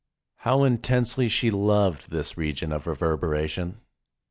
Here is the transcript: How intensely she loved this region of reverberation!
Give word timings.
How 0.37 0.63
intensely 0.63 1.29
she 1.29 1.51
loved 1.51 2.09
this 2.09 2.35
region 2.35 2.71
of 2.71 2.87
reverberation! 2.87 3.81